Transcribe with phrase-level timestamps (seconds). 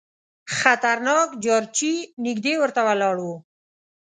[0.57, 1.93] خطرناک جارچي
[2.23, 3.35] نیژدې ورته ولاړ وو.